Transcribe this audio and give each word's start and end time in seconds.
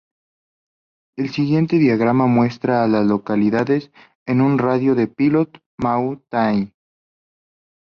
El 1.15 1.29
siguiente 1.31 1.77
diagrama 1.77 2.25
muestra 2.25 2.83
a 2.83 2.87
las 2.87 3.05
localidades 3.05 3.91
en 4.25 4.41
un 4.41 4.57
radio 4.57 4.95
de 4.95 5.01
de 5.05 5.13
Pilot 5.13 5.61
Mountain. 5.77 6.73